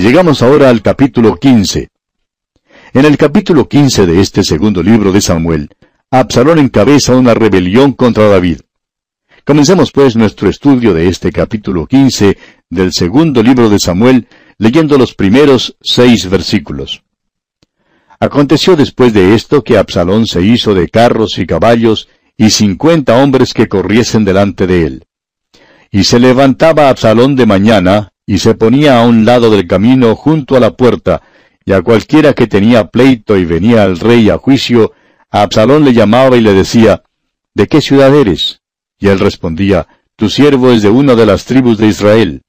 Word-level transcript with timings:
Llegamos 0.00 0.40
ahora 0.40 0.70
al 0.70 0.80
capítulo 0.80 1.36
15. 1.36 1.90
En 2.94 3.04
el 3.04 3.18
capítulo 3.18 3.68
15 3.68 4.06
de 4.06 4.22
este 4.22 4.42
segundo 4.42 4.82
libro 4.82 5.12
de 5.12 5.20
Samuel, 5.20 5.68
Absalón 6.10 6.58
encabeza 6.58 7.14
una 7.16 7.34
rebelión 7.34 7.92
contra 7.92 8.26
David. 8.26 8.60
Comencemos 9.44 9.92
pues 9.92 10.16
nuestro 10.16 10.48
estudio 10.48 10.94
de 10.94 11.08
este 11.08 11.30
capítulo 11.30 11.86
15 11.86 12.38
del 12.70 12.94
segundo 12.94 13.42
libro 13.42 13.68
de 13.68 13.78
Samuel, 13.78 14.26
leyendo 14.56 14.96
los 14.96 15.12
primeros 15.14 15.76
seis 15.82 16.30
versículos. 16.30 17.02
Aconteció 18.18 18.76
después 18.76 19.12
de 19.12 19.34
esto 19.34 19.62
que 19.62 19.76
Absalón 19.76 20.26
se 20.26 20.40
hizo 20.40 20.72
de 20.72 20.88
carros 20.88 21.36
y 21.36 21.46
caballos 21.46 22.08
y 22.38 22.48
cincuenta 22.48 23.22
hombres 23.22 23.52
que 23.52 23.68
corriesen 23.68 24.24
delante 24.24 24.66
de 24.66 24.86
él. 24.86 25.04
Y 25.90 26.04
se 26.04 26.18
levantaba 26.18 26.88
Absalón 26.88 27.36
de 27.36 27.44
mañana, 27.44 28.09
y 28.26 28.38
se 28.38 28.54
ponía 28.54 29.00
a 29.00 29.06
un 29.06 29.24
lado 29.24 29.50
del 29.50 29.66
camino 29.66 30.14
junto 30.14 30.56
a 30.56 30.60
la 30.60 30.76
puerta, 30.76 31.22
y 31.64 31.72
a 31.72 31.82
cualquiera 31.82 32.32
que 32.32 32.46
tenía 32.46 32.88
pleito 32.88 33.36
y 33.36 33.44
venía 33.44 33.84
al 33.84 33.98
rey 33.98 34.30
a 34.30 34.38
juicio, 34.38 34.92
Absalón 35.30 35.84
le 35.84 35.92
llamaba 35.92 36.36
y 36.36 36.40
le 36.40 36.52
decía, 36.52 37.02
¿De 37.54 37.66
qué 37.66 37.80
ciudad 37.80 38.14
eres? 38.14 38.62
Y 38.98 39.08
él 39.08 39.18
respondía, 39.18 39.86
Tu 40.16 40.28
siervo 40.28 40.70
es 40.70 40.82
de 40.82 40.88
una 40.88 41.14
de 41.14 41.26
las 41.26 41.44
tribus 41.44 41.78
de 41.78 41.88
Israel. 41.88 42.42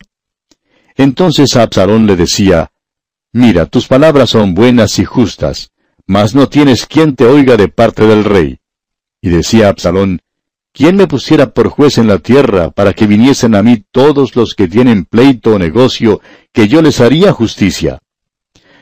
Entonces 0.96 1.56
Absalón 1.56 2.06
le 2.08 2.16
decía, 2.16 2.72
Mira, 3.34 3.66
tus 3.66 3.88
palabras 3.88 4.32
son 4.32 4.54
buenas 4.54 5.00
y 5.00 5.06
justas, 5.06 5.72
mas 6.06 6.36
no 6.36 6.50
tienes 6.50 6.86
quien 6.86 7.16
te 7.16 7.26
oiga 7.26 7.56
de 7.58 7.70
parte 7.70 8.06
del 8.06 8.24
rey. 8.24 8.60
Y 9.22 9.30
decía 9.30 9.70
Absalón, 9.70 10.22
¿quién 10.74 10.96
me 10.96 11.08
pusiera 11.08 11.54
por 11.54 11.70
juez 11.70 11.98
en 11.98 12.08
la 12.08 12.20
tierra 12.20 12.72
para 12.72 12.94
que 12.94 13.08
viniesen 13.08 13.56
a 13.56 13.64
mí 13.64 13.84
todos 13.92 14.36
los 14.36 14.56
que 14.56 14.68
tienen 14.68 15.06
pleito 15.06 15.56
o 15.56 15.60
negocio, 15.60 16.22
que 16.52 16.68
yo 16.68 16.82
les 16.82 17.00
haría 17.02 17.32
justicia? 17.32 18.00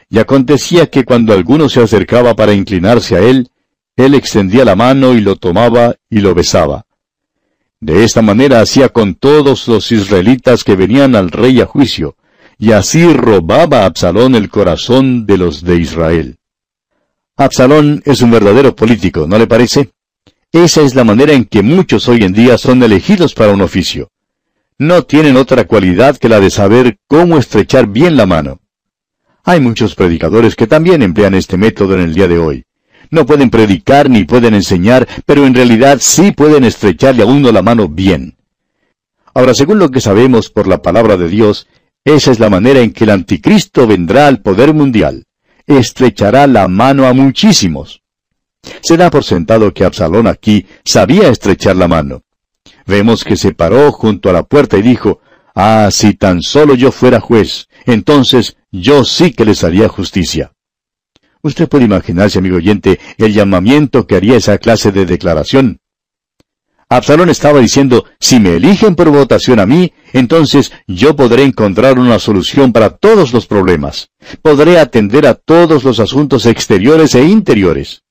Y 0.10 0.20
acontecía 0.20 0.88
que 0.88 1.06
cuando 1.06 1.34
alguno 1.34 1.70
se 1.70 1.82
acercaba 1.82 2.36
para 2.36 2.54
inclinarse 2.54 3.16
a 3.16 3.20
él, 3.20 3.50
él 3.96 4.16
extendía 4.16 4.66
la 4.66 4.76
mano 4.76 5.14
y 5.14 5.22
lo 5.22 5.36
tomaba 5.36 5.96
y 6.10 6.20
lo 6.20 6.34
besaba. 6.34 6.86
De 7.82 8.04
esta 8.04 8.22
manera 8.22 8.62
hacía 8.62 8.90
con 8.90 9.16
todos 9.16 9.68
los 9.68 9.92
israelitas 9.92 10.64
que 10.64 10.76
venían 10.76 11.16
al 11.16 11.32
rey 11.32 11.62
a 11.62 11.66
juicio, 11.66 12.16
y 12.58 12.74
así 12.74 13.14
robaba 13.14 13.86
Absalón 13.86 14.36
el 14.36 14.50
corazón 14.50 15.26
de 15.26 15.38
los 15.38 15.64
de 15.64 15.78
Israel. 15.78 16.38
Absalón 17.38 18.02
es 18.06 18.22
un 18.22 18.32
verdadero 18.32 18.76
político, 18.76 19.26
¿no 19.28 19.38
le 19.38 19.48
parece? 19.48 19.92
Esa 20.52 20.82
es 20.82 20.96
la 20.96 21.04
manera 21.04 21.34
en 21.34 21.46
que 21.46 21.62
muchos 21.62 22.08
hoy 22.08 22.24
en 22.24 22.34
día 22.34 22.58
son 22.58 22.82
elegidos 22.82 23.36
para 23.36 23.54
un 23.54 23.62
oficio. 23.62 24.10
No 24.80 25.04
tienen 25.04 25.38
otra 25.38 25.66
cualidad 25.66 26.18
que 26.18 26.28
la 26.28 26.40
de 26.40 26.50
saber 26.50 26.98
cómo 27.06 27.38
estrechar 27.38 27.86
bien 27.86 28.18
la 28.18 28.26
mano. 28.26 28.60
Hay 29.44 29.60
muchos 29.60 29.94
predicadores 29.94 30.56
que 30.56 30.66
también 30.66 31.04
emplean 31.04 31.36
este 31.36 31.56
método 31.56 31.94
en 31.94 32.02
el 32.02 32.16
día 32.16 32.28
de 32.28 32.40
hoy. 32.40 32.66
No 33.12 33.28
pueden 33.28 33.52
predicar 33.52 34.10
ni 34.10 34.24
pueden 34.24 34.56
enseñar, 34.56 35.08
pero 35.26 35.46
en 35.46 35.54
realidad 35.54 36.00
sí 36.02 36.32
pueden 36.32 36.64
estrecharle 36.64 37.22
a 37.22 37.28
uno 37.28 37.52
la 37.52 37.62
mano 37.62 37.88
bien. 37.88 38.36
Ahora, 39.36 39.54
según 39.54 39.78
lo 39.78 39.92
que 39.92 40.02
sabemos 40.02 40.50
por 40.50 40.68
la 40.68 40.82
palabra 40.82 41.16
de 41.16 41.30
Dios, 41.30 41.68
esa 42.04 42.32
es 42.32 42.40
la 42.40 42.50
manera 42.50 42.80
en 42.80 42.92
que 42.92 43.04
el 43.04 43.12
anticristo 43.12 43.86
vendrá 43.86 44.26
al 44.26 44.42
poder 44.42 44.74
mundial. 44.74 45.26
Estrechará 45.68 46.48
la 46.48 46.68
mano 46.68 47.06
a 47.06 47.14
muchísimos. 47.14 48.02
Se 48.82 48.98
da 48.98 49.10
por 49.10 49.24
sentado 49.24 49.74
que 49.74 49.86
Absalón 49.86 50.28
aquí 50.28 50.66
sabía 50.84 51.30
estrechar 51.30 51.76
la 51.76 51.88
mano. 51.88 52.24
Vemos 52.86 53.24
que 53.24 53.36
se 53.36 53.54
paró 53.54 53.92
junto 53.92 54.30
a 54.30 54.34
la 54.34 54.44
puerta 54.44 54.78
y 54.78 54.82
dijo, 54.82 55.22
Ah, 55.56 55.90
si 55.92 56.14
tan 56.14 56.42
solo 56.42 56.76
yo 56.76 56.92
fuera 56.92 57.20
juez, 57.20 57.68
entonces 57.86 58.56
yo 58.72 59.04
sí 59.04 59.34
que 59.34 59.46
les 59.46 59.64
haría 59.64 59.90
justicia. 59.90 60.54
Usted 61.42 61.68
puede 61.68 61.86
imaginarse, 61.86 62.40
amigo 62.40 62.58
oyente, 62.58 63.00
el 63.18 63.34
llamamiento 63.34 64.08
que 64.08 64.16
haría 64.16 64.38
esa 64.38 64.58
clase 64.58 64.92
de 64.92 65.06
declaración. 65.06 65.80
Absalón 66.90 67.30
estaba 67.30 67.60
diciendo, 67.60 68.06
si 68.20 68.40
me 68.40 68.56
eligen 68.56 68.96
por 68.96 69.10
votación 69.10 69.60
a 69.60 69.66
mí, 69.66 69.94
entonces 70.12 70.72
yo 70.88 71.16
podré 71.16 71.44
encontrar 71.44 72.00
una 72.00 72.20
solución 72.20 72.74
para 72.74 72.92
todos 72.92 73.32
los 73.32 73.46
problemas. 73.46 74.10
Podré 74.42 74.80
atender 74.80 75.28
a 75.28 75.36
todos 75.36 75.84
los 75.84 76.00
asuntos 76.00 76.46
exteriores 76.46 77.16
e 77.16 77.24
interiores. 77.24 78.04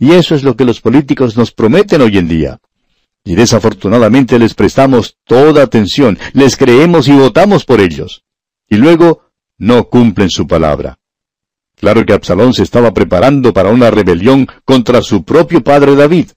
Y 0.00 0.12
eso 0.12 0.34
es 0.34 0.42
lo 0.42 0.56
que 0.56 0.64
los 0.64 0.80
políticos 0.80 1.36
nos 1.36 1.52
prometen 1.52 2.00
hoy 2.00 2.16
en 2.16 2.26
día. 2.26 2.58
Y 3.22 3.34
desafortunadamente 3.34 4.38
les 4.38 4.54
prestamos 4.54 5.18
toda 5.26 5.62
atención, 5.62 6.18
les 6.32 6.56
creemos 6.56 7.06
y 7.06 7.12
votamos 7.12 7.66
por 7.66 7.82
ellos. 7.82 8.24
Y 8.66 8.76
luego 8.76 9.28
no 9.58 9.90
cumplen 9.90 10.30
su 10.30 10.46
palabra. 10.46 10.98
Claro 11.76 12.06
que 12.06 12.14
Absalón 12.14 12.54
se 12.54 12.62
estaba 12.62 12.94
preparando 12.94 13.52
para 13.52 13.70
una 13.70 13.90
rebelión 13.90 14.48
contra 14.64 15.02
su 15.02 15.22
propio 15.22 15.62
padre 15.62 15.94
David. 15.94 16.30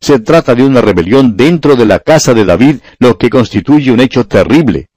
Se 0.00 0.18
trata 0.18 0.54
de 0.54 0.64
una 0.64 0.80
rebelión 0.80 1.36
dentro 1.36 1.76
de 1.76 1.84
la 1.84 1.98
casa 1.98 2.32
de 2.32 2.46
David, 2.46 2.76
lo 2.98 3.18
que 3.18 3.28
constituye 3.28 3.92
un 3.92 4.00
hecho 4.00 4.26
terrible. 4.26 4.88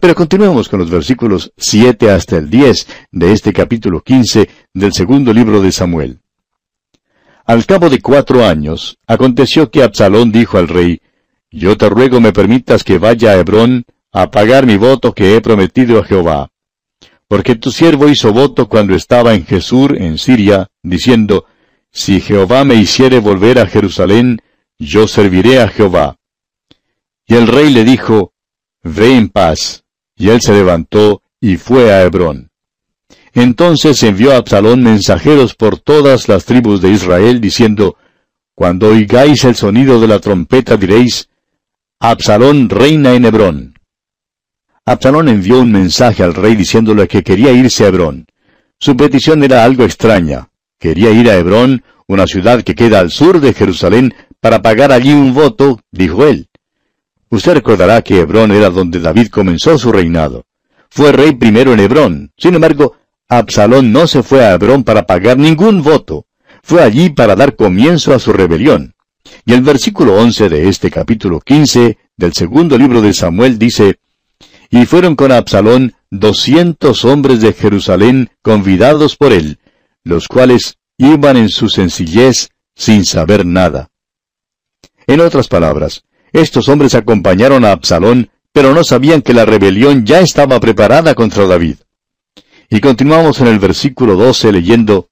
Pero 0.00 0.16
continuemos 0.16 0.68
con 0.68 0.80
los 0.80 0.90
versículos 0.90 1.52
7 1.56 2.10
hasta 2.10 2.36
el 2.36 2.50
10 2.50 2.86
de 3.12 3.32
este 3.32 3.52
capítulo 3.52 4.00
15 4.00 4.48
del 4.74 4.92
segundo 4.92 5.32
libro 5.32 5.62
de 5.62 5.70
Samuel. 5.70 6.18
Al 7.48 7.64
cabo 7.64 7.88
de 7.88 8.02
cuatro 8.02 8.44
años, 8.44 8.98
aconteció 9.06 9.70
que 9.70 9.82
Absalón 9.82 10.30
dijo 10.30 10.58
al 10.58 10.68
rey, 10.68 11.00
Yo 11.50 11.78
te 11.78 11.88
ruego 11.88 12.20
me 12.20 12.30
permitas 12.30 12.84
que 12.84 12.98
vaya 12.98 13.30
a 13.30 13.36
Hebrón 13.36 13.86
a 14.12 14.30
pagar 14.30 14.66
mi 14.66 14.76
voto 14.76 15.14
que 15.14 15.34
he 15.34 15.40
prometido 15.40 15.98
a 15.98 16.04
Jehová. 16.04 16.50
Porque 17.26 17.54
tu 17.54 17.72
siervo 17.72 18.10
hizo 18.10 18.34
voto 18.34 18.68
cuando 18.68 18.94
estaba 18.94 19.32
en 19.32 19.46
Jesús, 19.46 19.92
en 19.96 20.18
Siria, 20.18 20.68
diciendo, 20.82 21.46
si 21.90 22.20
Jehová 22.20 22.64
me 22.64 22.74
hiciere 22.74 23.18
volver 23.18 23.58
a 23.60 23.66
Jerusalén, 23.66 24.42
yo 24.78 25.08
serviré 25.08 25.62
a 25.62 25.68
Jehová. 25.68 26.18
Y 27.26 27.34
el 27.34 27.46
rey 27.46 27.72
le 27.72 27.84
dijo, 27.84 28.34
Ve 28.82 29.16
en 29.16 29.30
paz. 29.30 29.84
Y 30.16 30.28
él 30.28 30.42
se 30.42 30.52
levantó 30.52 31.22
y 31.40 31.56
fue 31.56 31.94
a 31.94 32.02
Hebrón. 32.02 32.47
Entonces 33.38 34.02
envió 34.02 34.32
a 34.32 34.38
Absalón 34.38 34.82
mensajeros 34.82 35.54
por 35.54 35.78
todas 35.78 36.28
las 36.28 36.44
tribus 36.44 36.82
de 36.82 36.90
Israel, 36.90 37.40
diciendo, 37.40 37.96
Cuando 38.52 38.88
oigáis 38.88 39.44
el 39.44 39.54
sonido 39.54 40.00
de 40.00 40.08
la 40.08 40.18
trompeta 40.18 40.76
diréis, 40.76 41.28
Absalón 42.00 42.68
reina 42.68 43.14
en 43.14 43.26
Hebrón. 43.26 43.78
Absalón 44.84 45.28
envió 45.28 45.60
un 45.60 45.70
mensaje 45.70 46.24
al 46.24 46.34
rey 46.34 46.56
diciéndole 46.56 47.06
que 47.06 47.22
quería 47.22 47.52
irse 47.52 47.84
a 47.84 47.88
Hebrón. 47.88 48.26
Su 48.80 48.96
petición 48.96 49.44
era 49.44 49.62
algo 49.62 49.84
extraña. 49.84 50.48
Quería 50.76 51.12
ir 51.12 51.30
a 51.30 51.36
Hebrón, 51.36 51.84
una 52.08 52.26
ciudad 52.26 52.64
que 52.64 52.74
queda 52.74 52.98
al 52.98 53.12
sur 53.12 53.40
de 53.40 53.54
Jerusalén, 53.54 54.14
para 54.40 54.62
pagar 54.62 54.90
allí 54.90 55.12
un 55.12 55.32
voto, 55.32 55.80
dijo 55.92 56.26
él. 56.26 56.48
Usted 57.30 57.54
recordará 57.54 58.02
que 58.02 58.18
Hebrón 58.18 58.50
era 58.50 58.68
donde 58.68 58.98
David 58.98 59.28
comenzó 59.28 59.78
su 59.78 59.92
reinado. 59.92 60.44
Fue 60.90 61.12
rey 61.12 61.36
primero 61.36 61.72
en 61.72 61.78
Hebrón. 61.78 62.32
Sin 62.36 62.56
embargo, 62.56 62.96
Absalón 63.30 63.92
no 63.92 64.06
se 64.06 64.22
fue 64.22 64.42
a 64.42 64.54
Hebrón 64.54 64.84
para 64.84 65.06
pagar 65.06 65.36
ningún 65.36 65.82
voto. 65.82 66.26
Fue 66.62 66.82
allí 66.82 67.10
para 67.10 67.36
dar 67.36 67.56
comienzo 67.56 68.14
a 68.14 68.18
su 68.18 68.32
rebelión. 68.32 68.94
Y 69.44 69.52
el 69.52 69.60
versículo 69.60 70.16
11 70.16 70.48
de 70.48 70.68
este 70.70 70.90
capítulo 70.90 71.40
15 71.40 71.98
del 72.16 72.32
segundo 72.32 72.78
libro 72.78 73.02
de 73.02 73.12
Samuel 73.12 73.58
dice, 73.58 74.00
Y 74.70 74.86
fueron 74.86 75.14
con 75.14 75.30
Absalón 75.30 75.94
doscientos 76.10 77.04
hombres 77.04 77.42
de 77.42 77.52
Jerusalén 77.52 78.30
convidados 78.40 79.16
por 79.16 79.34
él, 79.34 79.58
los 80.04 80.26
cuales 80.26 80.78
iban 80.96 81.36
en 81.36 81.50
su 81.50 81.68
sencillez 81.68 82.48
sin 82.74 83.04
saber 83.04 83.44
nada. 83.44 83.90
En 85.06 85.20
otras 85.20 85.48
palabras, 85.48 86.04
estos 86.32 86.68
hombres 86.70 86.94
acompañaron 86.94 87.66
a 87.66 87.72
Absalón, 87.72 88.30
pero 88.52 88.72
no 88.72 88.84
sabían 88.84 89.20
que 89.20 89.34
la 89.34 89.44
rebelión 89.44 90.06
ya 90.06 90.20
estaba 90.20 90.60
preparada 90.60 91.14
contra 91.14 91.46
David. 91.46 91.76
Y 92.70 92.80
continuamos 92.80 93.40
en 93.40 93.46
el 93.46 93.58
versículo 93.58 94.14
12 94.16 94.52
leyendo, 94.52 95.08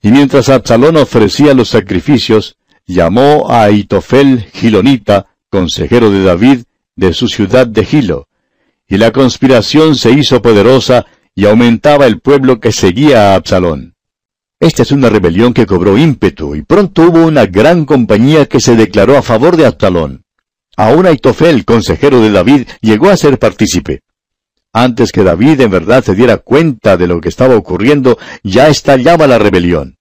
Y 0.00 0.12
mientras 0.12 0.48
Absalón 0.48 0.96
ofrecía 0.96 1.52
los 1.52 1.68
sacrificios, 1.70 2.56
llamó 2.86 3.50
a 3.50 3.64
Aitofel 3.64 4.46
Gilonita, 4.52 5.26
consejero 5.50 6.10
de 6.10 6.22
David, 6.22 6.60
de 6.94 7.12
su 7.12 7.26
ciudad 7.26 7.66
de 7.66 7.84
Gilo, 7.84 8.28
y 8.86 8.98
la 8.98 9.10
conspiración 9.10 9.96
se 9.96 10.12
hizo 10.12 10.42
poderosa 10.42 11.06
y 11.34 11.46
aumentaba 11.46 12.06
el 12.06 12.20
pueblo 12.20 12.60
que 12.60 12.70
seguía 12.70 13.32
a 13.32 13.34
Absalón. 13.34 13.96
Esta 14.60 14.82
es 14.82 14.92
una 14.92 15.08
rebelión 15.08 15.52
que 15.52 15.66
cobró 15.66 15.98
ímpetu 15.98 16.54
y 16.54 16.62
pronto 16.62 17.02
hubo 17.02 17.26
una 17.26 17.46
gran 17.46 17.84
compañía 17.84 18.46
que 18.46 18.60
se 18.60 18.76
declaró 18.76 19.18
a 19.18 19.22
favor 19.22 19.56
de 19.56 19.66
Absalón. 19.66 20.24
Aún 20.76 21.06
Aitofel, 21.06 21.64
consejero 21.64 22.20
de 22.20 22.30
David, 22.30 22.68
llegó 22.80 23.10
a 23.10 23.16
ser 23.16 23.40
partícipe. 23.40 24.03
Antes 24.76 25.12
que 25.12 25.22
David 25.22 25.60
en 25.60 25.70
verdad 25.70 26.02
se 26.02 26.16
diera 26.16 26.38
cuenta 26.38 26.96
de 26.96 27.06
lo 27.06 27.20
que 27.20 27.28
estaba 27.28 27.54
ocurriendo, 27.54 28.18
ya 28.42 28.66
estallaba 28.66 29.28
la 29.28 29.38
rebelión. 29.38 29.98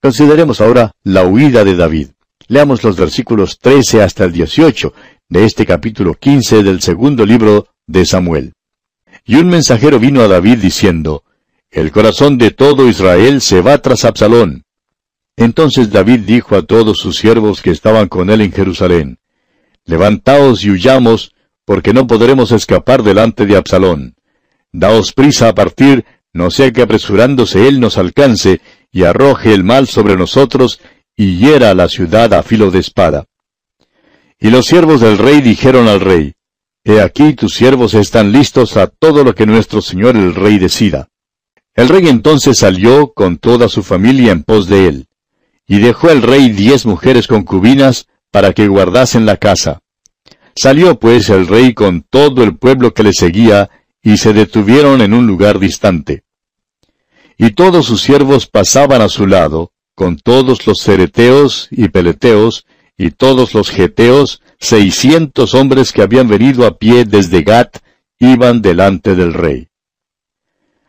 Consideremos 0.00 0.62
ahora 0.62 0.92
la 1.04 1.26
huida 1.26 1.62
de 1.62 1.76
David. 1.76 2.08
Leamos 2.48 2.82
los 2.84 2.96
versículos 2.96 3.58
13 3.58 4.02
hasta 4.02 4.24
el 4.24 4.32
18 4.32 4.94
de 5.28 5.44
este 5.44 5.66
capítulo 5.66 6.14
15 6.14 6.62
del 6.62 6.80
segundo 6.80 7.26
libro 7.26 7.68
de 7.86 8.06
Samuel. 8.06 8.54
y 9.26 9.36
un 9.36 9.48
mensajero 9.48 9.98
vino 9.98 10.22
a 10.22 10.28
David 10.28 10.58
diciendo, 10.58 11.22
El 11.70 11.92
corazón 11.92 12.38
de 12.38 12.50
todo 12.50 12.88
Israel 12.88 13.42
se 13.42 13.60
va 13.60 13.76
tras 13.76 14.06
Absalón. 14.06 14.64
Entonces 15.36 15.90
David 15.90 16.20
dijo 16.20 16.56
a 16.56 16.62
todos 16.62 16.98
sus 16.98 17.18
siervos 17.18 17.60
que 17.60 17.70
estaban 17.70 18.08
con 18.08 18.30
él 18.30 18.40
en 18.40 18.52
Jerusalén, 18.52 19.18
Levantaos 19.84 20.64
y 20.64 20.70
huyamos, 20.70 21.34
porque 21.64 21.92
no 21.92 22.06
podremos 22.06 22.52
escapar 22.52 23.02
delante 23.02 23.46
de 23.46 23.56
Absalón. 23.56 24.14
Daos 24.72 25.12
prisa 25.12 25.48
a 25.48 25.54
partir, 25.54 26.04
no 26.32 26.50
sea 26.50 26.72
que 26.72 26.82
apresurándose 26.82 27.68
él 27.68 27.80
nos 27.80 27.98
alcance, 27.98 28.60
y 28.90 29.04
arroje 29.04 29.54
el 29.54 29.64
mal 29.64 29.86
sobre 29.86 30.16
nosotros, 30.16 30.80
y 31.16 31.36
hiera 31.36 31.74
la 31.74 31.88
ciudad 31.88 32.32
a 32.34 32.42
filo 32.42 32.70
de 32.70 32.78
espada. 32.78 33.26
Y 34.40 34.50
los 34.50 34.66
siervos 34.66 35.00
del 35.00 35.18
rey 35.18 35.40
dijeron 35.40 35.88
al 35.88 36.00
rey, 36.00 36.34
He 36.84 37.00
aquí 37.00 37.34
tus 37.34 37.54
siervos 37.54 37.94
están 37.94 38.32
listos 38.32 38.76
a 38.76 38.88
todo 38.88 39.22
lo 39.22 39.34
que 39.34 39.46
nuestro 39.46 39.80
señor 39.80 40.16
el 40.16 40.34
rey 40.34 40.58
decida. 40.58 41.08
El 41.74 41.88
rey 41.88 42.08
entonces 42.08 42.58
salió 42.58 43.12
con 43.12 43.38
toda 43.38 43.68
su 43.68 43.82
familia 43.84 44.32
en 44.32 44.42
pos 44.42 44.66
de 44.66 44.88
él, 44.88 45.06
y 45.66 45.78
dejó 45.78 46.10
el 46.10 46.22
rey 46.22 46.50
diez 46.50 46.84
mujeres 46.84 47.28
concubinas 47.28 48.08
para 48.32 48.52
que 48.52 48.66
guardasen 48.66 49.26
la 49.26 49.36
casa. 49.36 49.81
Salió 50.54 50.98
pues 50.98 51.30
el 51.30 51.46
rey 51.46 51.74
con 51.74 52.02
todo 52.02 52.42
el 52.42 52.56
pueblo 52.56 52.94
que 52.94 53.02
le 53.02 53.12
seguía, 53.12 53.70
y 54.02 54.16
se 54.16 54.32
detuvieron 54.32 55.00
en 55.00 55.14
un 55.14 55.26
lugar 55.26 55.58
distante. 55.58 56.24
Y 57.38 57.50
todos 57.50 57.86
sus 57.86 58.02
siervos 58.02 58.46
pasaban 58.46 59.00
a 59.00 59.08
su 59.08 59.26
lado, 59.26 59.72
con 59.94 60.16
todos 60.16 60.66
los 60.66 60.80
cereteos 60.80 61.68
y 61.70 61.88
peleteos, 61.88 62.66
y 62.96 63.10
todos 63.10 63.54
los 63.54 63.70
geteos, 63.70 64.42
seiscientos 64.58 65.54
hombres 65.54 65.92
que 65.92 66.02
habían 66.02 66.28
venido 66.28 66.66
a 66.66 66.78
pie 66.78 67.04
desde 67.04 67.42
Gat, 67.42 67.78
iban 68.18 68.62
delante 68.62 69.14
del 69.14 69.34
rey. 69.34 69.68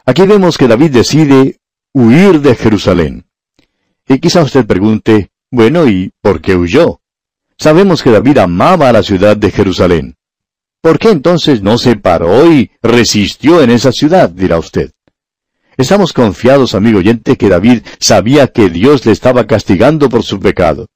Aquí 0.05 0.23
vemos 0.23 0.57
que 0.57 0.67
David 0.67 0.91
decide 0.91 1.59
huir 1.93 2.41
de 2.41 2.55
Jerusalén. 2.55 3.25
Y 4.07 4.19
quizá 4.19 4.43
usted 4.43 4.65
pregunte, 4.65 5.31
bueno, 5.49 5.87
¿y 5.87 6.11
por 6.21 6.41
qué 6.41 6.55
huyó? 6.55 6.99
Sabemos 7.63 8.03
que 8.03 8.11
David 8.11 8.39
amaba 8.39 8.89
a 8.89 8.91
la 8.91 9.03
ciudad 9.03 9.37
de 9.37 9.49
Jerusalén. 9.49 10.17
¿Por 10.81 10.99
qué 10.99 11.11
entonces 11.11 11.61
no 11.61 11.77
se 11.77 11.95
paró 11.95 12.51
y 12.51 12.71
resistió 12.81 13.61
en 13.61 13.71
esa 13.71 13.93
ciudad? 13.93 14.29
dirá 14.29 14.57
usted. 14.59 14.91
Estamos 15.77 16.11
confiados, 16.11 16.75
amigo 16.75 16.99
oyente, 16.99 17.37
que 17.37 17.47
David 17.47 17.83
sabía 18.01 18.47
que 18.47 18.69
Dios 18.69 19.05
le 19.05 19.13
estaba 19.13 19.47
castigando 19.47 20.09
por 20.09 20.23
su 20.23 20.41
pecado. 20.41 20.87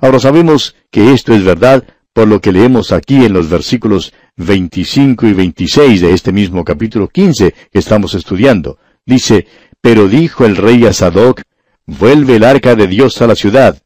Ahora 0.00 0.18
sabemos 0.18 0.74
que 0.90 1.12
esto 1.12 1.34
es 1.34 1.44
verdad 1.44 1.84
por 2.12 2.26
lo 2.26 2.40
que 2.40 2.50
leemos 2.50 2.90
aquí 2.90 3.24
en 3.24 3.32
los 3.32 3.48
versículos 3.48 4.12
25 4.38 5.28
y 5.28 5.34
26 5.34 6.00
de 6.00 6.14
este 6.14 6.32
mismo 6.32 6.64
capítulo 6.64 7.06
15 7.06 7.54
que 7.70 7.78
estamos 7.78 8.14
estudiando. 8.14 8.76
Dice, 9.06 9.46
Pero 9.80 10.08
dijo 10.08 10.46
el 10.46 10.56
rey 10.56 10.84
a 10.84 10.92
Sadoc, 10.92 11.42
Vuelve 11.86 12.34
el 12.34 12.42
arca 12.42 12.74
de 12.74 12.88
Dios 12.88 13.22
a 13.22 13.28
la 13.28 13.36
ciudad. 13.36 13.80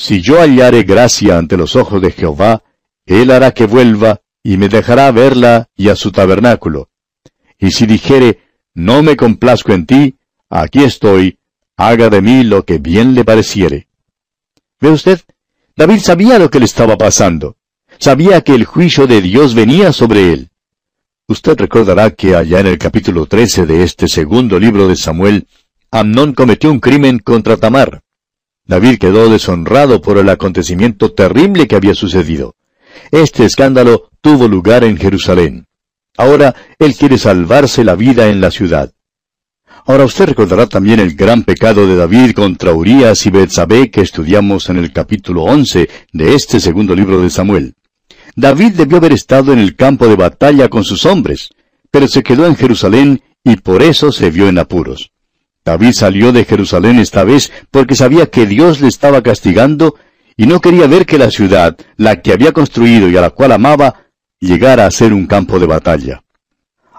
Si 0.00 0.22
yo 0.22 0.40
hallare 0.40 0.84
gracia 0.84 1.36
ante 1.36 1.58
los 1.58 1.76
ojos 1.76 2.00
de 2.00 2.10
Jehová, 2.10 2.62
él 3.04 3.30
hará 3.30 3.50
que 3.50 3.66
vuelva, 3.66 4.22
y 4.42 4.56
me 4.56 4.70
dejará 4.70 5.12
verla 5.12 5.68
y 5.76 5.90
a 5.90 5.94
su 5.94 6.10
tabernáculo. 6.10 6.88
Y 7.58 7.72
si 7.72 7.84
dijere, 7.84 8.38
No 8.72 9.02
me 9.02 9.14
complazco 9.14 9.74
en 9.74 9.84
ti, 9.84 10.14
aquí 10.48 10.84
estoy, 10.84 11.38
haga 11.76 12.08
de 12.08 12.22
mí 12.22 12.44
lo 12.44 12.64
que 12.64 12.78
bien 12.78 13.14
le 13.14 13.26
pareciere. 13.26 13.88
¿Ve 14.80 14.88
usted? 14.88 15.20
David 15.76 15.98
sabía 15.98 16.38
lo 16.38 16.48
que 16.48 16.60
le 16.60 16.64
estaba 16.64 16.96
pasando. 16.96 17.58
Sabía 17.98 18.40
que 18.40 18.54
el 18.54 18.64
juicio 18.64 19.06
de 19.06 19.20
Dios 19.20 19.54
venía 19.54 19.92
sobre 19.92 20.32
él. 20.32 20.48
Usted 21.28 21.58
recordará 21.58 22.10
que 22.12 22.34
allá 22.34 22.60
en 22.60 22.68
el 22.68 22.78
capítulo 22.78 23.26
13 23.26 23.66
de 23.66 23.82
este 23.82 24.08
segundo 24.08 24.58
libro 24.58 24.88
de 24.88 24.96
Samuel, 24.96 25.46
Amnón 25.90 26.32
cometió 26.32 26.72
un 26.72 26.80
crimen 26.80 27.18
contra 27.18 27.58
Tamar. 27.58 28.02
David 28.66 28.98
quedó 28.98 29.28
deshonrado 29.28 30.00
por 30.00 30.18
el 30.18 30.28
acontecimiento 30.28 31.12
terrible 31.12 31.66
que 31.66 31.76
había 31.76 31.94
sucedido. 31.94 32.54
Este 33.10 33.44
escándalo 33.44 34.10
tuvo 34.20 34.48
lugar 34.48 34.84
en 34.84 34.96
Jerusalén. 34.96 35.66
Ahora 36.16 36.54
él 36.78 36.94
quiere 36.94 37.18
salvarse 37.18 37.84
la 37.84 37.94
vida 37.94 38.28
en 38.28 38.40
la 38.40 38.50
ciudad. 38.50 38.92
Ahora 39.86 40.04
usted 40.04 40.26
recordará 40.26 40.66
también 40.66 41.00
el 41.00 41.14
gran 41.14 41.42
pecado 41.42 41.86
de 41.86 41.96
David 41.96 42.32
contra 42.32 42.72
Urias 42.72 43.24
y 43.26 43.30
Betsabé 43.30 43.90
que 43.90 44.02
estudiamos 44.02 44.68
en 44.68 44.76
el 44.76 44.92
capítulo 44.92 45.42
11 45.44 45.88
de 46.12 46.34
este 46.34 46.60
segundo 46.60 46.94
libro 46.94 47.20
de 47.20 47.30
Samuel. 47.30 47.74
David 48.36 48.74
debió 48.74 48.98
haber 48.98 49.12
estado 49.12 49.52
en 49.52 49.58
el 49.58 49.74
campo 49.76 50.06
de 50.06 50.16
batalla 50.16 50.68
con 50.68 50.84
sus 50.84 51.06
hombres, 51.06 51.50
pero 51.90 52.06
se 52.06 52.22
quedó 52.22 52.46
en 52.46 52.56
Jerusalén 52.56 53.22
y 53.42 53.56
por 53.56 53.82
eso 53.82 54.12
se 54.12 54.30
vio 54.30 54.48
en 54.48 54.58
apuros. 54.58 55.12
David 55.70 55.92
salió 55.92 56.32
de 56.32 56.44
Jerusalén 56.44 56.98
esta 56.98 57.22
vez 57.22 57.52
porque 57.70 57.94
sabía 57.94 58.26
que 58.26 58.44
Dios 58.44 58.80
le 58.80 58.88
estaba 58.88 59.22
castigando 59.22 59.94
y 60.36 60.46
no 60.46 60.60
quería 60.60 60.88
ver 60.88 61.06
que 61.06 61.16
la 61.16 61.30
ciudad, 61.30 61.78
la 61.96 62.22
que 62.22 62.32
había 62.32 62.50
construido 62.50 63.08
y 63.08 63.16
a 63.16 63.20
la 63.20 63.30
cual 63.30 63.52
amaba, 63.52 64.06
llegara 64.40 64.84
a 64.84 64.90
ser 64.90 65.12
un 65.12 65.28
campo 65.28 65.60
de 65.60 65.66
batalla. 65.66 66.24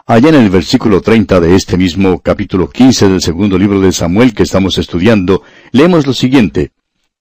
Allá 0.06 0.30
en 0.30 0.36
el 0.36 0.50
versículo 0.50 1.02
30 1.02 1.42
de 1.42 1.54
este 1.54 1.76
mismo 1.76 2.22
capítulo 2.22 2.70
15 2.70 3.10
del 3.10 3.22
segundo 3.22 3.58
libro 3.58 3.82
de 3.82 3.92
Samuel 3.92 4.34
que 4.34 4.44
estamos 4.44 4.78
estudiando, 4.78 5.44
leemos 5.74 6.08
lo 6.08 6.14
siguiente. 6.14 6.72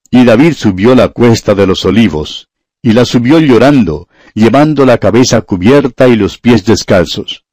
Y 0.08 0.24
David 0.24 0.52
subió 0.52 0.94
la 0.94 1.08
cuesta 1.08 1.56
de 1.56 1.66
los 1.66 1.84
olivos, 1.84 2.46
y 2.80 2.92
la 2.92 3.04
subió 3.04 3.40
llorando, 3.40 4.06
llevando 4.34 4.86
la 4.86 4.98
cabeza 4.98 5.40
cubierta 5.40 6.06
y 6.06 6.14
los 6.14 6.38
pies 6.38 6.64
descalzos. 6.64 7.44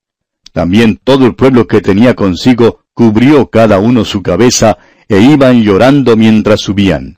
También 0.54 1.00
todo 1.04 1.26
el 1.26 1.34
pueblo 1.34 1.66
que 1.66 1.82
tenía 1.82 2.14
consigo 2.14 2.82
cubrió 2.98 3.48
cada 3.52 3.78
uno 3.78 4.04
su 4.04 4.24
cabeza, 4.24 4.80
e 5.08 5.22
iban 5.22 5.62
llorando 5.62 6.18
mientras 6.18 6.62
subían. 6.62 7.16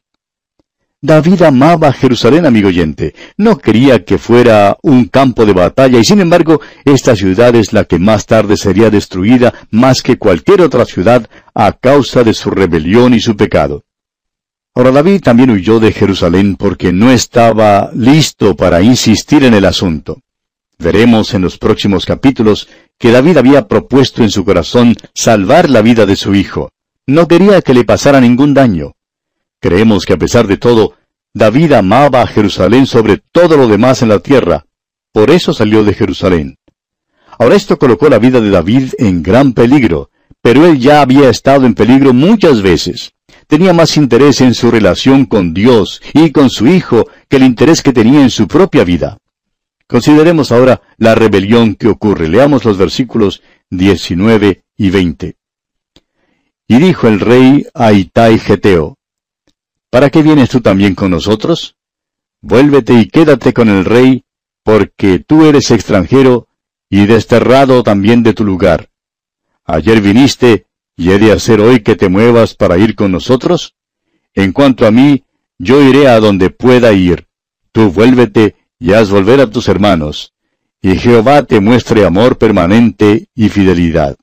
David 1.01 1.41
amaba 1.43 1.93
Jerusalén, 1.93 2.45
amigo 2.45 2.67
oyente. 2.67 3.15
No 3.37 3.57
quería 3.57 4.03
que 4.03 4.17
fuera 4.17 4.75
un 4.83 5.05
campo 5.05 5.45
de 5.45 5.53
batalla 5.53 5.97
y 5.97 6.03
sin 6.03 6.19
embargo 6.19 6.59
esta 6.83 7.15
ciudad 7.15 7.55
es 7.55 7.71
la 7.71 7.85
que 7.85 7.97
más 7.97 8.25
tarde 8.25 8.57
sería 8.57 8.89
destruida 8.89 9.53
más 9.71 10.03
que 10.03 10.17
cualquier 10.17 10.59
otra 10.59 10.83
ciudad 10.83 11.29
a 11.53 11.71
causa 11.71 12.25
de 12.25 12.33
su 12.33 12.51
rebelión 12.51 13.13
y 13.13 13.21
su 13.21 13.37
pecado. 13.37 13.85
Ahora 14.75 14.91
David 14.91 15.21
también 15.21 15.49
huyó 15.49 15.79
de 15.79 15.93
Jerusalén 15.93 16.57
porque 16.57 16.91
no 16.91 17.09
estaba 17.09 17.89
listo 17.93 18.57
para 18.57 18.81
insistir 18.81 19.45
en 19.45 19.53
el 19.53 19.63
asunto. 19.63 20.19
Veremos 20.77 21.33
en 21.33 21.41
los 21.41 21.57
próximos 21.57 22.05
capítulos 22.05 22.67
que 22.99 23.11
David 23.11 23.37
había 23.37 23.67
propuesto 23.67 24.23
en 24.23 24.29
su 24.29 24.43
corazón 24.43 24.95
salvar 25.13 25.69
la 25.69 25.81
vida 25.81 26.05
de 26.05 26.17
su 26.17 26.35
hijo. 26.35 26.71
No 27.07 27.27
quería 27.27 27.61
que 27.61 27.73
le 27.73 27.85
pasara 27.85 28.19
ningún 28.19 28.53
daño. 28.53 28.91
Creemos 29.61 30.05
que 30.05 30.13
a 30.13 30.17
pesar 30.17 30.47
de 30.47 30.57
todo, 30.57 30.93
David 31.33 31.73
amaba 31.73 32.21
a 32.21 32.27
Jerusalén 32.27 32.85
sobre 32.85 33.21
todo 33.31 33.55
lo 33.55 33.67
demás 33.67 34.01
en 34.01 34.09
la 34.09 34.19
tierra. 34.19 34.65
Por 35.13 35.31
eso 35.31 35.53
salió 35.53 35.83
de 35.83 35.93
Jerusalén. 35.93 36.57
Ahora 37.39 37.55
esto 37.55 37.79
colocó 37.79 38.09
la 38.09 38.19
vida 38.19 38.41
de 38.41 38.49
David 38.49 38.93
en 38.97 39.23
gran 39.23 39.53
peligro, 39.53 40.11
pero 40.41 40.65
él 40.65 40.77
ya 40.79 41.01
había 41.01 41.29
estado 41.29 41.65
en 41.65 41.73
peligro 41.73 42.13
muchas 42.13 42.61
veces. 42.61 43.13
Tenía 43.47 43.73
más 43.73 43.95
interés 43.95 44.41
en 44.41 44.53
su 44.53 44.69
relación 44.69 45.25
con 45.25 45.53
Dios 45.53 46.01
y 46.13 46.31
con 46.31 46.49
su 46.49 46.67
hijo 46.67 47.07
que 47.29 47.37
el 47.37 47.43
interés 47.43 47.81
que 47.81 47.93
tenía 47.93 48.21
en 48.21 48.29
su 48.29 48.47
propia 48.47 48.83
vida. 48.83 49.17
Consideremos 49.89 50.51
ahora 50.51 50.83
la 50.97 51.15
rebelión 51.15 51.73
que 51.73 51.87
ocurre. 51.87 52.29
Leamos 52.29 52.63
los 52.63 52.77
versículos 52.77 53.41
19 53.71 54.63
y 54.77 54.89
20. 54.91 55.35
Y 56.67 56.77
dijo 56.77 57.07
el 57.07 57.19
rey 57.19 57.65
a 57.73 57.91
Itai 57.91 58.37
Geteo, 58.37 58.99
¿Para 59.89 60.11
qué 60.11 60.21
vienes 60.21 60.49
tú 60.49 60.61
también 60.61 60.93
con 60.93 61.09
nosotros? 61.09 61.75
Vuélvete 62.39 62.93
y 62.93 63.07
quédate 63.07 63.51
con 63.51 63.67
el 63.67 63.83
rey, 63.83 64.25
porque 64.63 65.17
tú 65.17 65.45
eres 65.45 65.71
extranjero 65.71 66.47
y 66.87 67.07
desterrado 67.07 67.81
también 67.81 68.21
de 68.21 68.33
tu 68.33 68.45
lugar. 68.45 68.91
Ayer 69.65 70.01
viniste, 70.01 70.67
y 70.95 71.09
he 71.09 71.17
de 71.17 71.31
hacer 71.31 71.61
hoy 71.61 71.79
que 71.81 71.95
te 71.95 72.09
muevas 72.09 72.53
para 72.53 72.77
ir 72.77 72.93
con 72.93 73.11
nosotros. 73.11 73.73
En 74.35 74.51
cuanto 74.51 74.85
a 74.85 74.91
mí, 74.91 75.23
yo 75.57 75.81
iré 75.81 76.07
a 76.07 76.19
donde 76.19 76.51
pueda 76.51 76.93
ir. 76.93 77.25
Tú 77.71 77.91
vuélvete 77.91 78.58
y 78.79 78.93
haz 78.93 79.09
volver 79.09 79.41
a 79.41 79.49
tus 79.49 79.67
hermanos, 79.67 80.33
y 80.81 80.95
Jehová 80.95 81.43
te 81.43 81.59
muestre 81.59 82.05
amor 82.05 82.37
permanente 82.37 83.27
y 83.35 83.49
fidelidad. 83.49 84.17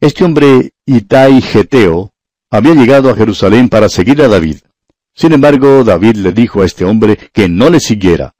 Este 0.00 0.24
hombre 0.24 0.72
Itai 0.86 1.42
Geteo 1.42 2.12
había 2.50 2.74
llegado 2.74 3.10
a 3.10 3.16
Jerusalén 3.16 3.68
para 3.68 3.88
seguir 3.88 4.22
a 4.22 4.28
David. 4.28 4.58
Sin 5.12 5.32
embargo, 5.32 5.82
David 5.82 6.16
le 6.16 6.32
dijo 6.32 6.62
a 6.62 6.66
este 6.66 6.84
hombre 6.84 7.18
que 7.32 7.48
no 7.48 7.68
le 7.70 7.80
siguiera. 7.80 8.34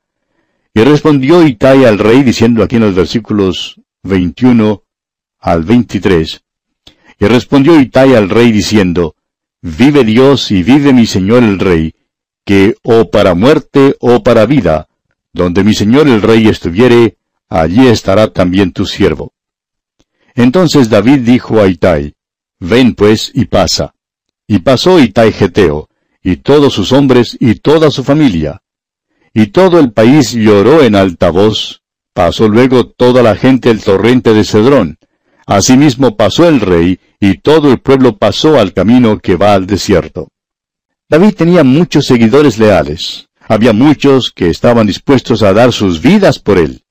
Y 0.72 0.82
respondió 0.82 1.46
Itai 1.46 1.84
al 1.84 1.98
rey 1.98 2.22
diciendo 2.22 2.62
aquí 2.62 2.76
en 2.76 2.82
los 2.82 2.94
versículos 2.94 3.80
21 4.02 4.82
al 5.40 5.64
23. 5.64 6.42
Y 7.18 7.24
respondió 7.26 7.80
Itai 7.80 8.14
al 8.14 8.28
rey 8.28 8.52
diciendo, 8.52 9.16
Vive 9.62 10.04
Dios 10.04 10.50
y 10.50 10.62
vive 10.62 10.92
mi 10.92 11.06
señor 11.06 11.42
el 11.42 11.58
rey, 11.58 11.94
que 12.44 12.76
o 12.82 13.10
para 13.10 13.34
muerte 13.34 13.96
o 14.00 14.22
para 14.22 14.46
vida, 14.46 14.88
donde 15.32 15.64
mi 15.64 15.74
señor 15.74 16.08
el 16.08 16.22
rey 16.22 16.46
estuviere, 16.46 17.16
allí 17.48 17.88
estará 17.88 18.32
también 18.32 18.72
tu 18.72 18.86
siervo. 18.86 19.32
Entonces 20.34 20.90
David 20.90 21.20
dijo 21.20 21.60
a 21.60 21.68
Itai, 21.68 22.14
Ven 22.60 22.94
pues 22.94 23.30
y 23.34 23.46
pasa. 23.46 23.94
Y 24.46 24.58
pasó 24.60 24.98
Itai 24.98 25.32
Geteo, 25.32 25.88
y 26.22 26.36
todos 26.36 26.72
sus 26.74 26.92
hombres 26.92 27.36
y 27.40 27.56
toda 27.56 27.90
su 27.90 28.04
familia. 28.04 28.62
Y 29.32 29.48
todo 29.48 29.80
el 29.80 29.92
país 29.92 30.32
lloró 30.32 30.82
en 30.82 30.94
alta 30.94 31.30
voz. 31.30 31.82
Pasó 32.12 32.48
luego 32.48 32.86
toda 32.86 33.22
la 33.22 33.34
gente 33.34 33.70
el 33.70 33.82
torrente 33.82 34.32
de 34.32 34.44
Cedrón. 34.44 34.98
Asimismo 35.46 36.16
pasó 36.16 36.48
el 36.48 36.60
rey, 36.60 37.00
y 37.18 37.38
todo 37.38 37.72
el 37.72 37.80
pueblo 37.80 38.16
pasó 38.16 38.58
al 38.58 38.72
camino 38.72 39.18
que 39.18 39.36
va 39.36 39.54
al 39.54 39.66
desierto. 39.66 40.28
David 41.08 41.34
tenía 41.34 41.64
muchos 41.64 42.06
seguidores 42.06 42.58
leales. 42.58 43.28
Había 43.46 43.72
muchos 43.74 44.30
que 44.30 44.48
estaban 44.48 44.86
dispuestos 44.86 45.42
a 45.42 45.52
dar 45.52 45.72
sus 45.72 46.00
vidas 46.00 46.38
por 46.38 46.56
él. 46.56 46.82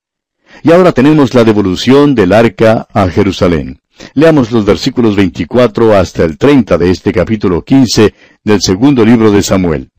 Y 0.61 0.71
ahora 0.71 0.91
tenemos 0.91 1.33
la 1.33 1.43
devolución 1.43 2.13
del 2.13 2.31
arca 2.31 2.87
a 2.93 3.09
Jerusalén. 3.09 3.79
Leamos 4.13 4.51
los 4.51 4.65
versículos 4.65 5.15
24 5.15 5.97
hasta 5.97 6.23
el 6.23 6.37
30 6.37 6.77
de 6.77 6.91
este 6.91 7.11
capítulo 7.11 7.63
15 7.63 8.13
del 8.43 8.61
segundo 8.61 9.03
libro 9.03 9.31
de 9.31 9.41
Samuel. 9.41 9.89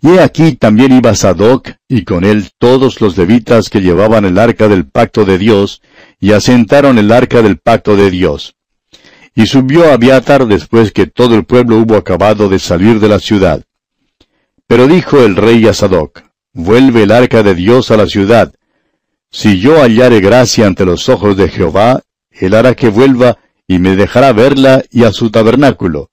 Y 0.00 0.10
he 0.10 0.20
aquí 0.20 0.56
también 0.56 0.92
iba 0.92 1.14
Sadoc, 1.14 1.70
y 1.88 2.04
con 2.04 2.24
él 2.24 2.50
todos 2.58 3.00
los 3.00 3.16
levitas 3.16 3.70
que 3.70 3.80
llevaban 3.80 4.24
el 4.24 4.38
arca 4.38 4.68
del 4.68 4.86
pacto 4.86 5.24
de 5.24 5.38
Dios, 5.38 5.82
y 6.20 6.32
asentaron 6.32 6.98
el 6.98 7.10
arca 7.10 7.42
del 7.42 7.58
pacto 7.58 7.96
de 7.96 8.10
Dios. 8.10 8.55
Y 9.36 9.46
subió 9.46 9.92
Abiatar 9.92 10.46
después 10.46 10.92
que 10.92 11.06
todo 11.06 11.34
el 11.34 11.44
pueblo 11.44 11.76
hubo 11.76 11.96
acabado 11.96 12.48
de 12.48 12.58
salir 12.58 12.98
de 12.98 13.08
la 13.08 13.18
ciudad. 13.18 13.62
Pero 14.66 14.88
dijo 14.88 15.20
el 15.20 15.36
rey 15.36 15.68
a 15.68 15.74
Sadoc, 15.74 16.22
Vuelve 16.54 17.02
el 17.02 17.12
arca 17.12 17.42
de 17.42 17.54
Dios 17.54 17.90
a 17.90 17.98
la 17.98 18.06
ciudad. 18.06 18.54
Si 19.30 19.60
yo 19.60 19.82
hallare 19.82 20.20
gracia 20.20 20.66
ante 20.66 20.86
los 20.86 21.10
ojos 21.10 21.36
de 21.36 21.50
Jehová, 21.50 22.02
él 22.30 22.54
hará 22.54 22.74
que 22.74 22.88
vuelva 22.88 23.36
y 23.66 23.78
me 23.78 23.94
dejará 23.94 24.32
verla 24.32 24.82
y 24.90 25.04
a 25.04 25.12
su 25.12 25.30
tabernáculo. 25.30 26.10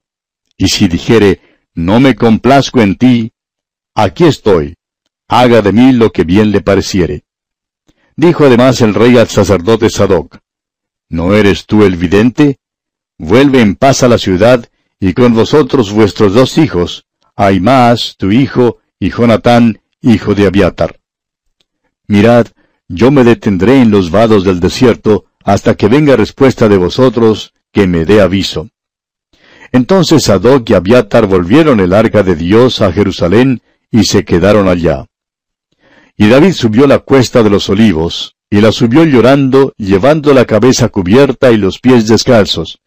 Y 0.57 0.67
si 0.67 0.89
dijere, 0.89 1.39
no 1.73 2.01
me 2.01 2.15
complazco 2.15 2.81
en 2.81 2.97
ti, 2.97 3.31
aquí 3.95 4.25
estoy, 4.25 4.75
haga 5.29 5.61
de 5.61 5.71
mí 5.71 5.93
lo 5.93 6.11
que 6.11 6.25
bien 6.25 6.51
le 6.51 6.59
pareciere. 6.59 7.23
Dijo 8.17 8.43
además 8.43 8.81
el 8.81 8.93
rey 8.93 9.17
al 9.17 9.29
sacerdote 9.29 9.89
Sadoc, 9.89 10.39
¿no 11.07 11.33
eres 11.33 11.65
tú 11.65 11.85
el 11.85 11.95
vidente? 11.95 12.57
Vuelve 13.17 13.61
en 13.61 13.75
paz 13.75 14.03
a 14.03 14.07
la 14.07 14.17
ciudad, 14.17 14.65
y 14.99 15.13
con 15.13 15.33
vosotros 15.33 15.91
vuestros 15.91 16.33
dos 16.33 16.57
hijos, 16.57 17.05
Aimaas, 17.35 18.15
tu 18.17 18.31
hijo, 18.31 18.79
y 18.99 19.11
Jonatán, 19.11 19.81
hijo 20.01 20.33
de 20.35 20.47
Abiatar. 20.47 20.99
Mirad, 22.07 22.47
yo 22.87 23.11
me 23.11 23.23
detendré 23.23 23.81
en 23.81 23.91
los 23.91 24.11
vados 24.11 24.43
del 24.43 24.59
desierto, 24.59 25.25
hasta 25.43 25.75
que 25.75 25.87
venga 25.87 26.15
respuesta 26.15 26.69
de 26.69 26.77
vosotros, 26.77 27.53
que 27.71 27.87
me 27.87 28.05
dé 28.05 28.21
aviso. 28.21 28.69
Entonces 29.71 30.23
Sadoc 30.25 30.69
y 30.69 30.73
Abiatar 30.73 31.25
volvieron 31.25 31.79
el 31.79 31.93
arca 31.93 32.23
de 32.23 32.35
Dios 32.35 32.81
a 32.81 32.91
Jerusalén, 32.91 33.61
y 33.89 34.05
se 34.05 34.23
quedaron 34.23 34.67
allá. 34.67 35.05
Y 36.15 36.29
David 36.29 36.53
subió 36.53 36.87
la 36.87 36.99
cuesta 36.99 37.41
de 37.41 37.49
los 37.49 37.69
olivos, 37.69 38.35
y 38.49 38.61
la 38.61 38.71
subió 38.71 39.03
llorando, 39.03 39.73
llevando 39.77 40.33
la 40.33 40.45
cabeza 40.45 40.89
cubierta 40.89 41.51
y 41.51 41.57
los 41.57 41.79
pies 41.79 42.07
descalzos. 42.07 42.82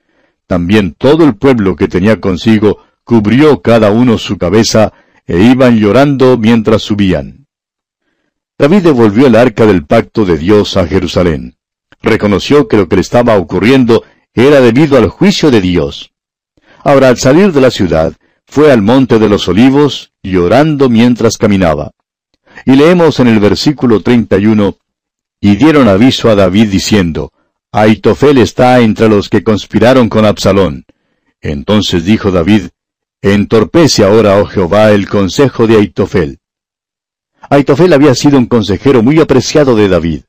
También 0.46 0.94
todo 0.96 1.24
el 1.24 1.36
pueblo 1.36 1.76
que 1.76 1.88
tenía 1.88 2.20
consigo 2.20 2.78
cubrió 3.04 3.62
cada 3.62 3.90
uno 3.90 4.18
su 4.18 4.38
cabeza, 4.38 4.92
e 5.26 5.42
iban 5.42 5.78
llorando 5.78 6.38
mientras 6.38 6.82
subían. 6.82 7.46
David 8.58 8.82
devolvió 8.82 9.26
el 9.26 9.36
arca 9.36 9.66
del 9.66 9.84
pacto 9.84 10.24
de 10.24 10.38
Dios 10.38 10.76
a 10.76 10.86
Jerusalén. 10.86 11.56
Reconoció 12.00 12.68
que 12.68 12.76
lo 12.76 12.88
que 12.88 12.96
le 12.96 13.02
estaba 13.02 13.36
ocurriendo 13.36 14.04
era 14.34 14.60
debido 14.60 14.96
al 14.96 15.08
juicio 15.08 15.50
de 15.50 15.60
Dios. 15.60 16.12
Ahora, 16.84 17.08
al 17.08 17.16
salir 17.16 17.52
de 17.52 17.60
la 17.60 17.70
ciudad, 17.70 18.14
fue 18.46 18.70
al 18.70 18.82
monte 18.82 19.18
de 19.18 19.28
los 19.28 19.48
olivos, 19.48 20.12
llorando 20.22 20.88
mientras 20.88 21.36
caminaba. 21.36 21.90
Y 22.64 22.76
leemos 22.76 23.18
en 23.20 23.26
el 23.26 23.40
versículo 23.40 24.00
31, 24.00 24.76
Y 25.40 25.56
dieron 25.56 25.88
aviso 25.88 26.30
a 26.30 26.34
David 26.34 26.68
diciendo, 26.70 27.32
Aitofel 27.78 28.38
está 28.38 28.80
entre 28.80 29.06
los 29.06 29.28
que 29.28 29.44
conspiraron 29.44 30.08
con 30.08 30.24
Absalón. 30.24 30.86
Entonces 31.42 32.06
dijo 32.06 32.30
David, 32.30 32.68
Entorpece 33.20 34.02
ahora, 34.02 34.40
oh 34.40 34.46
Jehová, 34.46 34.92
el 34.92 35.06
consejo 35.06 35.66
de 35.66 35.76
Aitofel. 35.76 36.38
Aitofel 37.50 37.92
había 37.92 38.14
sido 38.14 38.38
un 38.38 38.46
consejero 38.46 39.02
muy 39.02 39.20
apreciado 39.20 39.76
de 39.76 39.88
David. 39.88 40.22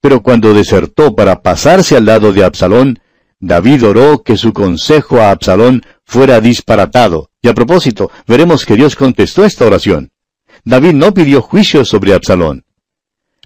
Pero 0.00 0.24
cuando 0.24 0.52
desertó 0.54 1.14
para 1.14 1.40
pasarse 1.40 1.96
al 1.96 2.06
lado 2.06 2.32
de 2.32 2.42
Absalón, 2.42 2.98
David 3.38 3.86
oró 3.86 4.24
que 4.24 4.36
su 4.36 4.52
consejo 4.52 5.20
a 5.20 5.30
Absalón 5.30 5.82
fuera 6.04 6.40
disparatado. 6.40 7.30
Y 7.40 7.46
a 7.46 7.54
propósito, 7.54 8.10
veremos 8.26 8.66
que 8.66 8.74
Dios 8.74 8.96
contestó 8.96 9.44
esta 9.44 9.66
oración. 9.66 10.10
David 10.64 10.94
no 10.94 11.14
pidió 11.14 11.42
juicio 11.42 11.84
sobre 11.84 12.12
Absalón. 12.12 12.64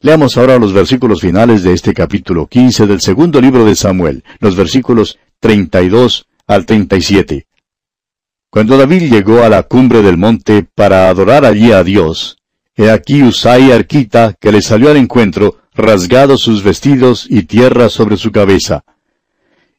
Leamos 0.02 0.36
ahora 0.36 0.58
los 0.58 0.74
versículos 0.74 1.22
finales 1.22 1.62
de 1.62 1.72
este 1.72 1.94
capítulo 1.94 2.46
15 2.46 2.86
del 2.86 3.00
segundo 3.00 3.40
libro 3.40 3.64
de 3.64 3.74
Samuel, 3.74 4.24
los 4.40 4.54
versículos 4.54 5.18
32 5.40 6.26
al 6.46 6.66
37. 6.66 7.46
Cuando 8.50 8.76
David 8.76 9.10
llegó 9.10 9.42
a 9.42 9.48
la 9.48 9.62
cumbre 9.62 10.02
del 10.02 10.18
monte 10.18 10.66
para 10.74 11.08
adorar 11.08 11.46
allí 11.46 11.72
a 11.72 11.82
Dios, 11.82 12.36
he 12.76 12.90
aquí 12.90 13.22
Usai 13.22 13.72
Arquita, 13.72 14.34
que 14.38 14.52
le 14.52 14.60
salió 14.60 14.90
al 14.90 14.98
encuentro, 14.98 15.60
rasgado 15.74 16.36
sus 16.36 16.62
vestidos 16.62 17.26
y 17.30 17.44
tierra 17.44 17.88
sobre 17.88 18.18
su 18.18 18.30
cabeza. 18.30 18.84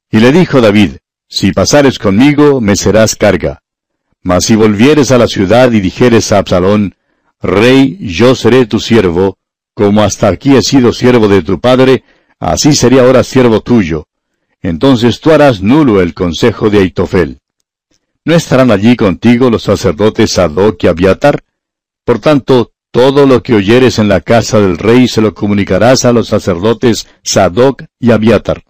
Y 0.09 0.19
le 0.19 0.31
dijo 0.31 0.61
David, 0.61 0.97
Si 1.29 1.51
pasares 1.51 1.99
conmigo, 1.99 2.59
me 2.59 2.75
serás 2.75 3.15
carga. 3.15 3.61
Mas 4.23 4.45
si 4.45 4.55
volvieres 4.55 5.11
a 5.11 5.19
la 5.19 5.27
ciudad 5.27 5.71
y 5.71 5.79
dijeres 5.79 6.31
a 6.31 6.39
Absalón, 6.39 6.95
Rey, 7.39 7.97
yo 8.01 8.33
seré 8.33 8.65
tu 8.65 8.79
siervo, 8.79 9.37
como 9.77 10.01
hasta 10.01 10.27
aquí 10.29 10.55
he 10.55 10.63
sido 10.63 10.91
siervo 10.91 11.27
de 11.27 11.43
tu 11.43 11.59
padre, 11.59 12.03
así 12.39 12.73
sería 12.73 13.03
ahora 13.03 13.23
siervo 13.23 13.61
tuyo. 13.61 14.07
Entonces 14.59 15.19
tú 15.19 15.31
harás 15.31 15.61
nulo 15.61 16.01
el 16.01 16.15
consejo 16.15 16.71
de 16.71 16.79
Aitofel. 16.79 17.37
¿No 18.25 18.33
estarán 18.33 18.71
allí 18.71 18.95
contigo 18.95 19.51
los 19.51 19.61
sacerdotes 19.61 20.31
Sadoc 20.31 20.83
y 20.83 20.87
Abiatar? 20.87 21.43
Por 22.03 22.17
tanto, 22.17 22.71
todo 22.89 23.27
lo 23.27 23.43
que 23.43 23.53
oyeres 23.53 23.99
en 23.99 24.07
la 24.07 24.21
casa 24.21 24.59
del 24.59 24.79
rey 24.79 25.07
se 25.07 25.21
lo 25.21 25.35
comunicarás 25.35 26.05
a 26.05 26.11
los 26.11 26.27
sacerdotes 26.29 27.07
Sadoc 27.23 27.83
y 27.99 28.09
Abiatar. 28.09 28.63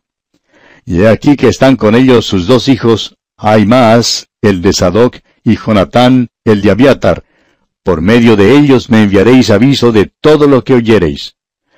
Y 0.83 1.03
he 1.03 1.07
aquí 1.07 1.37
que 1.37 1.47
están 1.47 1.77
con 1.77 1.95
ellos 1.95 2.25
sus 2.25 2.47
dos 2.47 2.67
hijos, 2.67 3.15
Aimaas, 3.37 4.27
el 4.41 4.61
de 4.61 4.73
Sadoc, 4.73 5.19
y 5.41 5.55
Jonatán, 5.55 6.27
el 6.43 6.61
de 6.61 6.71
Abiatar, 6.71 7.23
por 7.87 8.01
medio 8.01 8.35
de 8.35 8.57
ellos 8.57 8.89
me 8.89 9.03
enviaréis 9.03 9.49
aviso 9.49 9.93
de 9.93 10.11
todo 10.19 10.45
lo 10.45 10.61
que 10.65 10.73
oyereis. 10.73 11.35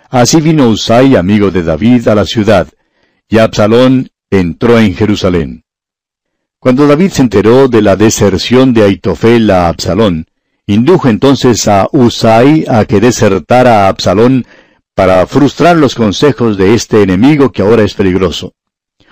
Así 0.10 0.42
vino 0.42 0.68
Usai, 0.68 1.16
amigo 1.16 1.52
de 1.52 1.62
David, 1.62 2.08
a 2.08 2.16
la 2.16 2.26
ciudad, 2.26 2.68
y 3.28 3.38
Absalón 3.38 4.10
entró 4.32 4.80
en 4.80 4.96
Jerusalén. 4.96 5.66
Cuando 6.58 6.88
David 6.88 7.12
se 7.12 7.22
enteró 7.22 7.68
de 7.68 7.84
la 7.84 7.96
deserción 7.96 8.74
de 8.74 8.86
Aitofel 8.86 9.52
a 9.52 9.68
Absalón, 9.68 10.26
indujo 10.66 11.10
entonces 11.10 11.68
a 11.68 11.88
Usai 11.92 12.66
a 12.68 12.86
que 12.86 13.00
desertara 13.00 13.86
a 13.86 13.90
Absalón 13.90 14.48
para 14.96 15.28
frustrar 15.28 15.78
los 15.78 15.94
consejos 15.94 16.58
de 16.58 16.74
este 16.74 17.04
enemigo 17.04 17.52
que 17.52 17.62
ahora 17.62 17.84
es 17.84 17.94
peligroso. 17.94 18.56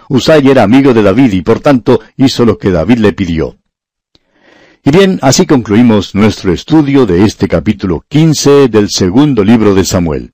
Usai 0.09 0.47
era 0.47 0.63
amigo 0.63 0.95
de 0.95 1.03
David 1.03 1.33
y 1.33 1.41
por 1.43 1.59
tanto 1.59 1.99
hizo 2.15 2.43
lo 2.43 2.57
que 2.57 2.71
David 2.71 2.97
le 2.97 3.13
pidió. 3.13 3.56
Y 4.87 4.91
bien, 4.91 5.19
así 5.21 5.45
concluimos 5.45 6.15
nuestro 6.15 6.53
estudio 6.53 7.05
de 7.05 7.25
este 7.25 7.49
capítulo 7.49 8.05
15 8.07 8.69
del 8.69 8.89
segundo 8.89 9.43
libro 9.43 9.75
de 9.75 9.83
Samuel. 9.83 10.31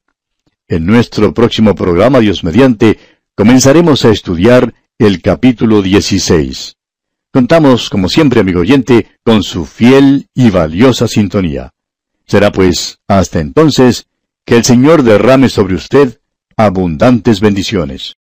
En 0.67 0.85
nuestro 0.85 1.33
próximo 1.33 1.73
programa, 1.73 2.19
Dios 2.19 2.43
mediante, 2.43 2.99
comenzaremos 3.33 4.05
a 4.05 4.11
estudiar 4.11 4.75
el 4.99 5.23
capítulo 5.23 5.81
16. 5.81 6.75
Contamos, 7.31 7.89
como 7.89 8.09
siempre, 8.09 8.41
amigo 8.41 8.59
oyente, 8.59 9.07
con 9.23 9.41
su 9.41 9.65
fiel 9.65 10.27
y 10.35 10.51
valiosa 10.51 11.07
sintonía. 11.07 11.73
Será 12.27 12.51
pues, 12.51 12.99
hasta 13.07 13.39
entonces, 13.39 14.05
que 14.45 14.57
el 14.57 14.63
Señor 14.63 15.01
derrame 15.01 15.49
sobre 15.49 15.73
usted 15.73 16.19
abundantes 16.57 17.39
bendiciones. 17.39 18.17